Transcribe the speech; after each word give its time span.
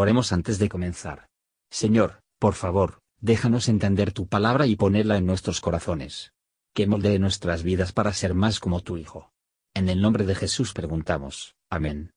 Oremos 0.00 0.32
antes 0.32 0.58
de 0.58 0.70
comenzar. 0.70 1.28
Señor, 1.70 2.22
por 2.38 2.54
favor, 2.54 3.00
déjanos 3.20 3.68
entender 3.68 4.12
tu 4.12 4.26
palabra 4.28 4.64
y 4.64 4.74
ponerla 4.74 5.18
en 5.18 5.26
nuestros 5.26 5.60
corazones. 5.60 6.32
Que 6.72 6.86
moldee 6.86 7.18
nuestras 7.18 7.62
vidas 7.62 7.92
para 7.92 8.14
ser 8.14 8.32
más 8.32 8.60
como 8.60 8.80
tu 8.80 8.96
Hijo. 8.96 9.30
En 9.74 9.90
el 9.90 10.00
nombre 10.00 10.24
de 10.24 10.34
Jesús 10.34 10.72
preguntamos. 10.72 11.54
Amén. 11.68 12.12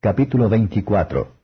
Capítulo 0.00 0.48
24 0.48 1.36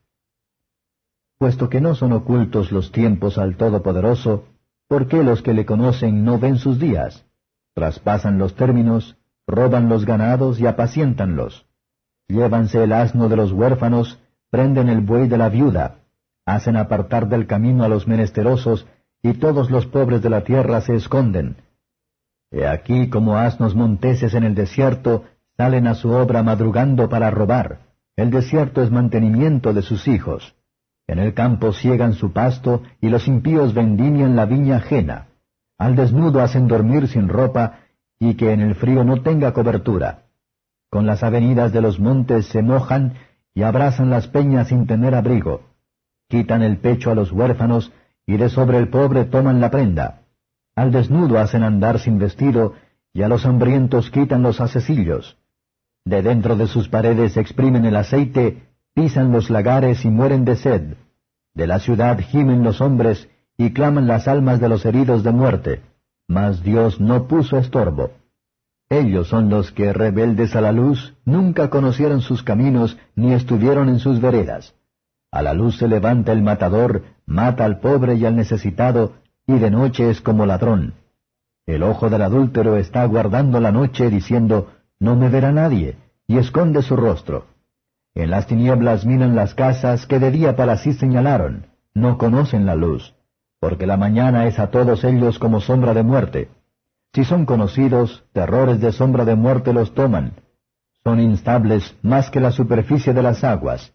Puesto 1.36 1.68
que 1.68 1.82
no 1.82 1.95
son 1.95 2.14
ocultos 2.14 2.73
los 2.73 2.93
tiempos 2.93 3.36
al 3.36 3.59
Todopoderoso, 3.59 4.48
¿por 4.88 5.07
qué 5.07 5.23
los 5.23 5.43
que 5.43 5.52
le 5.52 5.66
conocen 5.66 6.25
no 6.25 6.38
ven 6.38 6.57
sus 6.57 6.79
días? 6.79 7.27
Traspasan 7.75 8.38
los 8.38 8.54
términos, 8.54 9.18
roban 9.46 9.91
los 9.91 10.07
ganados 10.07 10.59
y 10.61 10.66
apacientanlos. 10.66 11.66
Llévanse 12.27 12.82
el 12.82 12.95
asno 12.95 13.29
de 13.29 13.36
los 13.36 13.52
huérfanos, 13.52 14.18
prenden 14.51 14.89
el 14.89 15.01
buey 15.01 15.29
de 15.29 15.39
la 15.39 15.49
viuda, 15.49 15.97
hacen 16.45 16.77
apartar 16.77 17.29
del 17.29 17.46
camino 17.46 17.85
a 17.85 17.89
los 17.89 18.07
menesterosos, 18.07 18.87
y 19.23 19.35
todos 19.35 19.71
los 19.71 19.87
pobres 19.87 20.23
de 20.23 20.31
la 20.31 20.43
tierra 20.45 20.81
se 20.81 20.95
esconden. 20.95 21.57
He 22.51 22.67
aquí 22.67 23.09
como 23.09 23.37
asnos 23.37 23.75
monteses 23.75 24.35
en 24.35 24.45
el 24.45 24.54
desierto 24.54 25.25
salen 25.57 25.87
a 25.87 25.95
su 25.95 26.11
obra 26.11 26.43
madrugando 26.43 27.09
para 27.09 27.31
robar. 27.31 27.81
El 28.14 28.31
desierto 28.31 28.82
es 28.82 28.90
mantenimiento 28.90 29.73
de 29.73 29.82
sus 29.82 30.07
hijos. 30.07 30.54
En 31.07 31.18
el 31.18 31.35
campo 31.35 31.73
ciegan 31.73 32.15
su 32.15 32.33
pasto, 32.33 32.83
y 33.01 33.09
los 33.09 33.27
impíos 33.28 33.75
vendimian 33.75 34.37
la 34.37 34.45
viña 34.45 34.77
ajena. 34.77 35.28
Al 35.78 35.97
desnudo 35.97 36.41
hacen 36.41 36.67
dormir 36.69 37.09
sin 37.09 37.28
ropa, 37.28 37.81
y 38.19 38.34
que 38.34 38.53
en 38.53 38.61
el 38.61 38.75
frío 38.75 39.05
no 39.05 39.23
tenga 39.23 39.53
cobertura. 39.53 40.25
Con 40.91 41.06
las 41.06 41.23
avenidas 41.23 41.73
de 41.73 41.83
los 41.83 42.01
montes 42.01 42.47
se 42.47 42.62
mojan, 42.62 43.15
y 43.56 43.62
abrazan 43.62 44.11
las 44.11 44.28
peñas 44.28 44.69
sin 44.69 44.87
tener 44.87 45.15
abrigo. 45.15 45.62
Quitan 46.28 46.62
el 46.62 46.77
pecho 46.77 47.11
a 47.11 47.15
los 47.15 47.33
huérfanos, 47.33 47.91
y 48.27 48.37
de 48.37 48.51
sobre 48.51 48.77
el 48.77 48.91
pobre 48.91 49.25
toman 49.25 49.63
la 49.63 49.71
prenda. 49.71 50.21
Al 50.77 50.93
desnudo 50.93 51.39
hacen 51.39 51.63
andar 51.63 51.98
sin 51.98 52.19
vestido, 52.19 52.75
y 53.15 53.23
a 53.23 53.29
los 53.29 53.47
hambrientos 53.47 54.11
quitan 54.11 54.43
los 54.43 54.61
acecillos. 54.61 55.39
De 56.05 56.21
dentro 56.21 56.55
de 56.55 56.67
sus 56.67 56.91
paredes 56.91 57.39
exprimen 57.39 57.87
el 57.87 57.97
aceite, 57.97 58.63
pisan 58.93 59.33
los 59.33 59.48
lagares 59.48 60.05
y 60.05 60.11
mueren 60.11 60.45
de 60.45 60.57
sed. 60.57 60.95
De 61.55 61.67
la 61.67 61.79
ciudad 61.79 62.19
gimen 62.20 62.63
los 62.63 62.83
hombres, 62.83 63.27
y 63.57 63.73
claman 63.73 64.07
las 64.07 64.29
almas 64.29 64.61
de 64.61 64.69
los 64.69 64.85
heridos 64.85 65.25
de 65.25 65.33
muerte. 65.33 65.81
Mas 66.29 66.63
Dios 66.63 67.01
no 67.01 67.27
puso 67.27 67.57
estorbo. 67.57 68.11
Ellos 68.89 69.29
son 69.29 69.51
los 69.51 69.73
que, 69.73 69.92
rebeldes 69.92 70.55
a 70.55 70.61
la 70.61 70.73
luz, 70.73 71.15
nunca 71.25 71.70
conocieron 71.70 72.20
sus 72.20 72.42
caminos, 72.42 72.97
ni 73.17 73.33
estuvieron 73.33 73.89
en 73.89 73.98
sus 73.98 74.20
veredas. 74.20 74.75
A 75.33 75.42
la 75.42 75.55
luz 75.55 75.79
se 75.79 75.89
levanta 75.89 76.33
el 76.33 76.42
matador, 76.42 77.03
mata 77.27 77.64
al 77.64 77.81
pobre 77.81 78.14
y 78.14 78.25
al 78.25 78.37
necesitado, 78.37 79.14
y 79.47 79.59
de 79.59 79.70
noche 79.70 80.09
es 80.11 80.20
como 80.20 80.47
ladrón. 80.47 80.95
El 81.67 81.83
ojo 81.83 82.09
del 82.09 82.23
adúltero 82.23 82.77
está 82.77 83.05
guardando 83.07 83.61
la 83.61 83.73
noche, 83.73 84.09
diciendo, 84.09 84.70
No 85.01 85.17
me 85.17 85.29
verá 85.29 85.51
nadie, 85.51 85.97
y 86.29 86.39
esconde 86.39 86.83
su 86.83 86.95
rostro. 86.97 87.47
En 88.14 88.31
las 88.31 88.47
tinieblas 88.47 89.05
miran 89.05 89.34
las 89.34 89.55
casas 89.55 90.07
que 90.07 90.20
de 90.20 90.31
día 90.31 90.55
para 90.55 90.77
sí 90.79 90.92
señalaron, 90.92 91.67
no 91.92 92.19
conocen 92.19 92.64
la 92.64 92.77
luz, 92.77 93.14
porque 93.59 93.87
la 93.87 93.97
mañana 93.97 94.47
es 94.47 94.59
a 94.61 94.70
todos 94.70 95.03
ellos 95.03 95.39
como 95.41 95.61
sombra 95.61 95.92
de 95.92 96.05
muerte. 96.05 96.48
Si 97.17 97.25
son 97.25 97.47
conocidos, 97.47 98.25
terrores 98.34 98.78
de 98.78 98.92
sombra 98.92 99.25
de 99.25 99.36
muerte 99.36 99.72
los 99.72 99.95
toman. 99.95 100.34
Son 101.03 101.19
instables 101.19 101.97
más 102.03 102.28
que 102.31 102.41
la 102.41 102.50
superficie 102.50 103.14
de 103.14 103.23
las 103.23 103.42
aguas. 103.42 103.95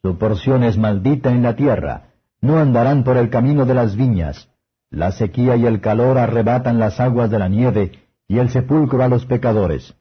Su 0.00 0.16
porción 0.16 0.62
es 0.62 0.78
maldita 0.78 1.30
en 1.32 1.42
la 1.42 1.54
tierra. 1.54 2.04
No 2.40 2.56
andarán 2.56 3.04
por 3.04 3.18
el 3.18 3.28
camino 3.28 3.66
de 3.66 3.74
las 3.74 3.94
viñas. 3.94 4.48
La 4.88 5.12
sequía 5.12 5.54
y 5.56 5.66
el 5.66 5.82
calor 5.82 6.16
arrebatan 6.16 6.78
las 6.78 6.98
aguas 6.98 7.30
de 7.30 7.38
la 7.38 7.48
nieve, 7.48 7.92
y 8.26 8.38
el 8.38 8.48
sepulcro 8.48 9.02
a 9.02 9.08
los 9.08 9.26
pecadores. 9.26 9.94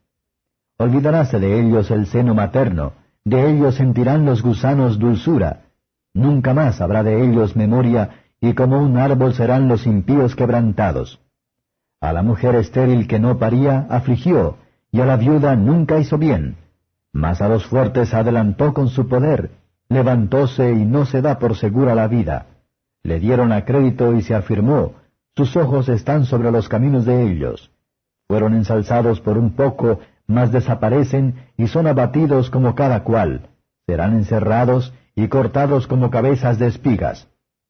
Olvidaráse 0.77 1.41
de 1.41 1.59
ellos 1.59 1.91
el 1.91 2.05
seno 2.05 2.33
materno, 2.35 2.93
de 3.25 3.49
ellos 3.51 3.75
sentirán 3.75 4.25
los 4.25 4.41
gusanos 4.41 4.97
dulzura. 4.97 5.63
Nunca 6.13 6.53
más 6.53 6.79
habrá 6.79 7.03
de 7.03 7.21
ellos 7.21 7.57
memoria, 7.57 8.11
y 8.39 8.53
como 8.53 8.81
un 8.81 8.95
árbol 8.95 9.33
serán 9.33 9.67
los 9.67 9.85
impíos 9.85 10.37
quebrantados. 10.37 11.19
A 12.01 12.13
la 12.13 12.23
mujer 12.23 12.55
estéril 12.55 13.07
que 13.07 13.19
no 13.19 13.37
paría, 13.37 13.85
afligió, 13.89 14.57
y 14.91 15.01
a 15.01 15.05
la 15.05 15.17
viuda 15.17 15.55
nunca 15.55 15.99
hizo 15.99 16.17
bien. 16.17 16.57
Mas 17.13 17.41
a 17.41 17.47
los 17.47 17.65
fuertes 17.67 18.13
adelantó 18.15 18.73
con 18.73 18.89
su 18.89 19.07
poder, 19.07 19.51
levantóse 19.87 20.71
y 20.71 20.83
no 20.83 21.05
se 21.05 21.21
da 21.21 21.37
por 21.37 21.55
segura 21.55 21.93
la 21.93 22.07
vida. 22.07 22.47
Le 23.03 23.19
dieron 23.19 23.51
a 23.51 23.65
crédito 23.65 24.13
y 24.13 24.23
se 24.23 24.33
afirmó, 24.33 24.93
sus 25.35 25.55
ojos 25.55 25.89
están 25.89 26.25
sobre 26.25 26.51
los 26.51 26.67
caminos 26.67 27.05
de 27.05 27.23
ellos. 27.23 27.71
Fueron 28.27 28.55
ensalzados 28.55 29.21
por 29.21 29.37
un 29.37 29.51
poco, 29.51 29.99
mas 30.25 30.51
desaparecen 30.51 31.35
y 31.55 31.67
son 31.67 31.85
abatidos 31.85 32.49
como 32.49 32.73
cada 32.73 33.03
cual. 33.03 33.49
Serán 33.85 34.13
encerrados 34.13 34.93
y 35.15 35.27
cortados 35.27 35.85
como 35.85 36.09
cabezas 36.09 36.57
de 36.57 36.67
espigas. 36.67 37.27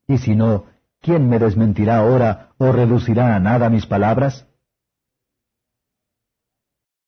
Y 0.08 0.20
si 0.20 0.36
no, 0.36 0.66
¿quién 1.02 1.28
me 1.28 1.40
desmentirá 1.40 1.98
ahora 1.98 2.54
o 2.58 2.72
reducirá 2.72 3.36
a 3.36 3.40
nada 3.40 3.70
mis 3.70 3.86
palabras? 3.86 4.48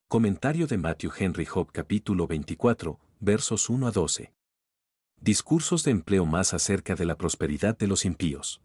Comentario 0.07 0.67
de 0.67 0.77
Matthew 0.77 1.11
Henry 1.17 1.45
Job 1.45 1.71
capítulo 1.71 2.27
24, 2.27 2.99
versos 3.19 3.69
1 3.69 3.87
a 3.87 3.91
12. 3.91 4.33
Discursos 5.21 5.83
de 5.83 5.91
empleo 5.91 6.25
más 6.25 6.53
acerca 6.53 6.95
de 6.95 7.05
la 7.05 7.15
prosperidad 7.15 7.77
de 7.77 7.87
los 7.87 8.03
impíos. 8.03 8.61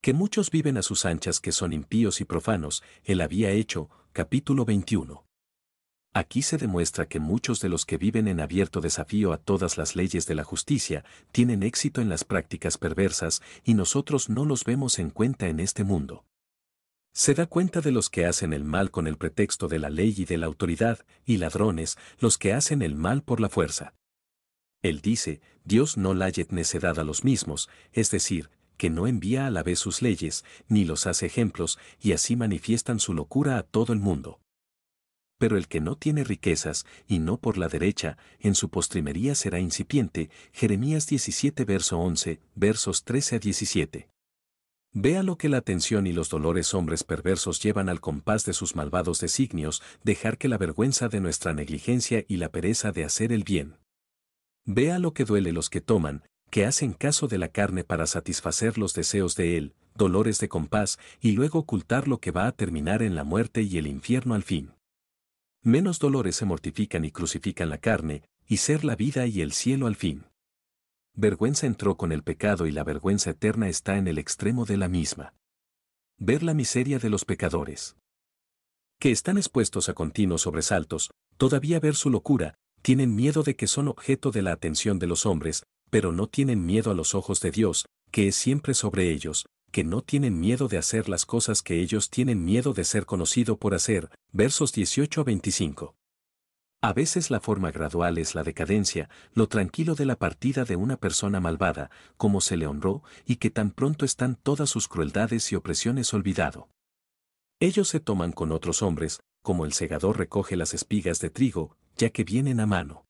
Que 0.00 0.12
muchos 0.12 0.50
viven 0.50 0.76
a 0.76 0.82
sus 0.82 1.06
anchas 1.06 1.40
que 1.40 1.52
son 1.52 1.72
impíos 1.72 2.20
y 2.20 2.24
profanos, 2.24 2.82
él 3.04 3.20
había 3.20 3.50
hecho, 3.50 3.88
capítulo 4.12 4.64
21. 4.64 5.24
Aquí 6.14 6.42
se 6.42 6.58
demuestra 6.58 7.06
que 7.06 7.20
muchos 7.20 7.60
de 7.60 7.70
los 7.70 7.86
que 7.86 7.96
viven 7.96 8.28
en 8.28 8.40
abierto 8.40 8.82
desafío 8.82 9.32
a 9.32 9.38
todas 9.38 9.78
las 9.78 9.96
leyes 9.96 10.26
de 10.26 10.34
la 10.34 10.44
justicia 10.44 11.06
tienen 11.32 11.62
éxito 11.62 12.02
en 12.02 12.10
las 12.10 12.24
prácticas 12.24 12.76
perversas 12.76 13.40
y 13.64 13.72
nosotros 13.72 14.28
no 14.28 14.44
los 14.44 14.64
vemos 14.64 14.98
en 14.98 15.08
cuenta 15.08 15.48
en 15.48 15.58
este 15.58 15.84
mundo. 15.84 16.26
Se 17.14 17.32
da 17.32 17.46
cuenta 17.46 17.80
de 17.80 17.92
los 17.92 18.10
que 18.10 18.26
hacen 18.26 18.52
el 18.52 18.64
mal 18.64 18.90
con 18.90 19.06
el 19.06 19.16
pretexto 19.16 19.68
de 19.68 19.78
la 19.78 19.88
ley 19.88 20.14
y 20.16 20.24
de 20.26 20.36
la 20.36 20.46
autoridad, 20.46 21.04
y 21.24 21.38
ladrones, 21.38 21.96
los 22.18 22.36
que 22.36 22.52
hacen 22.52 22.82
el 22.82 22.94
mal 22.94 23.22
por 23.22 23.40
la 23.40 23.48
fuerza. 23.48 23.94
Él 24.82 25.00
dice, 25.00 25.40
Dios 25.64 25.96
no 25.96 26.12
layet 26.12 26.52
necedad 26.52 26.98
a 26.98 27.04
los 27.04 27.24
mismos, 27.24 27.70
es 27.92 28.10
decir, 28.10 28.50
que 28.76 28.90
no 28.90 29.06
envía 29.06 29.46
a 29.46 29.50
la 29.50 29.62
vez 29.62 29.78
sus 29.78 30.02
leyes, 30.02 30.44
ni 30.68 30.84
los 30.84 31.06
hace 31.06 31.26
ejemplos, 31.26 31.78
y 32.00 32.12
así 32.12 32.34
manifiestan 32.34 32.98
su 32.98 33.14
locura 33.14 33.56
a 33.58 33.62
todo 33.62 33.92
el 33.92 33.98
mundo 33.98 34.41
pero 35.42 35.56
el 35.56 35.66
que 35.66 35.80
no 35.80 35.96
tiene 35.96 36.22
riquezas, 36.22 36.86
y 37.08 37.18
no 37.18 37.36
por 37.36 37.58
la 37.58 37.66
derecha, 37.66 38.16
en 38.38 38.54
su 38.54 38.68
postrimería 38.68 39.34
será 39.34 39.58
incipiente. 39.58 40.30
Jeremías 40.52 41.08
17 41.08 41.64
verso 41.64 41.98
11, 41.98 42.38
versos 42.54 43.02
13 43.02 43.34
a 43.34 43.38
17. 43.40 44.08
Vea 44.92 45.24
lo 45.24 45.38
que 45.38 45.48
la 45.48 45.56
atención 45.56 46.06
y 46.06 46.12
los 46.12 46.28
dolores 46.28 46.74
hombres 46.74 47.02
perversos 47.02 47.60
llevan 47.60 47.88
al 47.88 48.00
compás 48.00 48.44
de 48.44 48.52
sus 48.52 48.76
malvados 48.76 49.18
designios, 49.18 49.82
dejar 50.04 50.38
que 50.38 50.46
la 50.46 50.58
vergüenza 50.58 51.08
de 51.08 51.18
nuestra 51.18 51.52
negligencia 51.52 52.24
y 52.28 52.36
la 52.36 52.50
pereza 52.50 52.92
de 52.92 53.02
hacer 53.02 53.32
el 53.32 53.42
bien. 53.42 53.78
Vea 54.64 55.00
lo 55.00 55.12
que 55.12 55.24
duele 55.24 55.50
los 55.50 55.70
que 55.70 55.80
toman, 55.80 56.22
que 56.50 56.66
hacen 56.66 56.92
caso 56.92 57.26
de 57.26 57.38
la 57.38 57.48
carne 57.48 57.82
para 57.82 58.06
satisfacer 58.06 58.78
los 58.78 58.94
deseos 58.94 59.34
de 59.34 59.56
él, 59.56 59.74
dolores 59.96 60.38
de 60.38 60.48
compás, 60.48 61.00
y 61.20 61.32
luego 61.32 61.58
ocultar 61.58 62.06
lo 62.06 62.18
que 62.18 62.30
va 62.30 62.46
a 62.46 62.52
terminar 62.52 63.02
en 63.02 63.16
la 63.16 63.24
muerte 63.24 63.62
y 63.62 63.76
el 63.78 63.88
infierno 63.88 64.36
al 64.36 64.44
fin 64.44 64.70
menos 65.62 65.98
dolores 65.98 66.36
se 66.36 66.44
mortifican 66.44 67.04
y 67.04 67.10
crucifican 67.10 67.68
la 67.68 67.78
carne, 67.78 68.22
y 68.46 68.58
ser 68.58 68.84
la 68.84 68.96
vida 68.96 69.26
y 69.26 69.40
el 69.40 69.52
cielo 69.52 69.86
al 69.86 69.96
fin. 69.96 70.26
Vergüenza 71.14 71.66
entró 71.66 71.96
con 71.96 72.10
el 72.10 72.22
pecado 72.22 72.66
y 72.66 72.72
la 72.72 72.84
vergüenza 72.84 73.30
eterna 73.30 73.68
está 73.68 73.96
en 73.96 74.08
el 74.08 74.18
extremo 74.18 74.64
de 74.64 74.76
la 74.76 74.88
misma. 74.88 75.34
Ver 76.18 76.42
la 76.42 76.54
miseria 76.54 76.98
de 76.98 77.10
los 77.10 77.24
pecadores. 77.24 77.96
Que 78.98 79.10
están 79.10 79.36
expuestos 79.36 79.88
a 79.88 79.94
continuos 79.94 80.42
sobresaltos, 80.42 81.10
todavía 81.36 81.80
ver 81.80 81.94
su 81.94 82.10
locura, 82.10 82.54
tienen 82.82 83.14
miedo 83.14 83.42
de 83.42 83.56
que 83.56 83.66
son 83.66 83.88
objeto 83.88 84.30
de 84.30 84.42
la 84.42 84.52
atención 84.52 84.98
de 84.98 85.06
los 85.06 85.26
hombres, 85.26 85.64
pero 85.90 86.12
no 86.12 86.26
tienen 86.26 86.64
miedo 86.64 86.90
a 86.90 86.94
los 86.94 87.14
ojos 87.14 87.40
de 87.40 87.50
Dios, 87.50 87.86
que 88.10 88.28
es 88.28 88.36
siempre 88.36 88.74
sobre 88.74 89.10
ellos, 89.10 89.46
que 89.72 89.82
no 89.82 90.02
tienen 90.02 90.38
miedo 90.38 90.68
de 90.68 90.78
hacer 90.78 91.08
las 91.08 91.26
cosas 91.26 91.62
que 91.62 91.80
ellos 91.80 92.10
tienen 92.10 92.44
miedo 92.44 92.74
de 92.74 92.84
ser 92.84 93.06
conocido 93.06 93.56
por 93.56 93.74
hacer, 93.74 94.10
versos 94.30 94.72
18 94.72 95.22
a 95.22 95.24
25. 95.24 95.96
A 96.84 96.92
veces 96.92 97.30
la 97.30 97.40
forma 97.40 97.70
gradual 97.70 98.18
es 98.18 98.34
la 98.34 98.42
decadencia, 98.42 99.08
lo 99.34 99.48
tranquilo 99.48 99.94
de 99.94 100.04
la 100.04 100.16
partida 100.16 100.64
de 100.64 100.76
una 100.76 100.96
persona 100.96 101.40
malvada, 101.40 101.90
como 102.16 102.40
se 102.40 102.56
le 102.56 102.66
honró, 102.66 103.02
y 103.24 103.36
que 103.36 103.50
tan 103.50 103.70
pronto 103.70 104.04
están 104.04 104.36
todas 104.36 104.68
sus 104.68 104.88
crueldades 104.88 105.50
y 105.52 105.56
opresiones 105.56 106.12
olvidado. 106.12 106.68
Ellos 107.60 107.88
se 107.88 108.00
toman 108.00 108.32
con 108.32 108.52
otros 108.52 108.82
hombres, 108.82 109.20
como 109.42 109.64
el 109.64 109.72
segador 109.72 110.18
recoge 110.18 110.56
las 110.56 110.74
espigas 110.74 111.20
de 111.20 111.30
trigo, 111.30 111.76
ya 111.96 112.10
que 112.10 112.24
vienen 112.24 112.60
a 112.60 112.66
mano. 112.66 113.06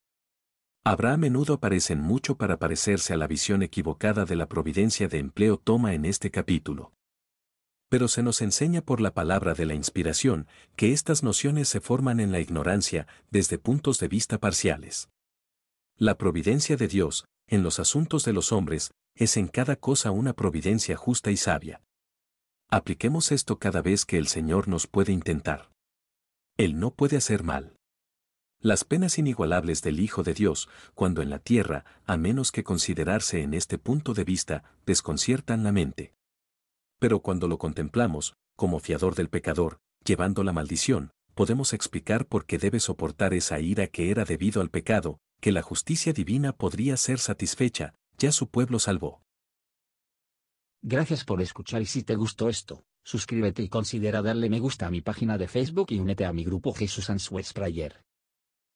Habrá 0.84 1.12
a 1.12 1.16
menudo 1.16 1.54
aparecen 1.54 2.00
mucho 2.00 2.36
para 2.36 2.58
parecerse 2.58 3.12
a 3.12 3.16
la 3.16 3.28
visión 3.28 3.62
equivocada 3.62 4.24
de 4.24 4.34
la 4.34 4.48
providencia 4.48 5.06
de 5.06 5.18
empleo 5.18 5.56
toma 5.56 5.94
en 5.94 6.04
este 6.04 6.32
capítulo. 6.32 6.92
Pero 7.88 8.08
se 8.08 8.24
nos 8.24 8.42
enseña 8.42 8.82
por 8.82 9.00
la 9.00 9.14
palabra 9.14 9.54
de 9.54 9.64
la 9.64 9.74
inspiración 9.74 10.48
que 10.74 10.92
estas 10.92 11.22
nociones 11.22 11.68
se 11.68 11.80
forman 11.80 12.18
en 12.18 12.32
la 12.32 12.40
ignorancia 12.40 13.06
desde 13.30 13.58
puntos 13.58 14.00
de 14.00 14.08
vista 14.08 14.38
parciales. 14.38 15.08
La 15.96 16.18
providencia 16.18 16.76
de 16.76 16.88
Dios, 16.88 17.26
en 17.46 17.62
los 17.62 17.78
asuntos 17.78 18.24
de 18.24 18.32
los 18.32 18.50
hombres, 18.50 18.90
es 19.14 19.36
en 19.36 19.46
cada 19.46 19.76
cosa 19.76 20.10
una 20.10 20.32
providencia 20.32 20.96
justa 20.96 21.30
y 21.30 21.36
sabia. 21.36 21.80
Apliquemos 22.68 23.30
esto 23.30 23.60
cada 23.60 23.82
vez 23.82 24.04
que 24.04 24.18
el 24.18 24.26
Señor 24.26 24.66
nos 24.66 24.88
puede 24.88 25.12
intentar. 25.12 25.70
Él 26.56 26.80
no 26.80 26.92
puede 26.92 27.18
hacer 27.18 27.44
mal. 27.44 27.76
Las 28.64 28.84
penas 28.84 29.18
inigualables 29.18 29.82
del 29.82 29.98
Hijo 29.98 30.22
de 30.22 30.34
Dios, 30.34 30.68
cuando 30.94 31.20
en 31.20 31.30
la 31.30 31.40
tierra, 31.40 31.84
a 32.06 32.16
menos 32.16 32.52
que 32.52 32.62
considerarse 32.62 33.42
en 33.42 33.54
este 33.54 33.76
punto 33.76 34.14
de 34.14 34.22
vista, 34.22 34.62
desconciertan 34.86 35.64
la 35.64 35.72
mente. 35.72 36.14
Pero 37.00 37.22
cuando 37.22 37.48
lo 37.48 37.58
contemplamos, 37.58 38.34
como 38.54 38.78
fiador 38.78 39.16
del 39.16 39.28
pecador, 39.28 39.80
llevando 40.04 40.44
la 40.44 40.52
maldición, 40.52 41.10
podemos 41.34 41.72
explicar 41.72 42.24
por 42.26 42.46
qué 42.46 42.56
debe 42.56 42.78
soportar 42.78 43.34
esa 43.34 43.58
ira 43.58 43.88
que 43.88 44.12
era 44.12 44.24
debido 44.24 44.62
al 44.62 44.70
pecado, 44.70 45.18
que 45.40 45.50
la 45.50 45.62
justicia 45.62 46.12
divina 46.12 46.52
podría 46.52 46.96
ser 46.96 47.18
satisfecha, 47.18 47.96
ya 48.16 48.30
su 48.30 48.46
pueblo 48.46 48.78
salvó. 48.78 49.24
Gracias 50.82 51.24
por 51.24 51.42
escuchar 51.42 51.82
y 51.82 51.86
si 51.86 52.04
te 52.04 52.14
gustó 52.14 52.48
esto, 52.48 52.84
suscríbete 53.02 53.64
y 53.64 53.68
considera 53.68 54.22
darle 54.22 54.48
me 54.48 54.60
gusta 54.60 54.86
a 54.86 54.90
mi 54.90 55.00
página 55.00 55.36
de 55.36 55.48
Facebook 55.48 55.88
y 55.90 55.98
únete 55.98 56.24
a 56.24 56.32
mi 56.32 56.44
grupo 56.44 56.72
Jesús 56.72 57.10
Answers 57.10 57.52
Prayer. 57.52 58.04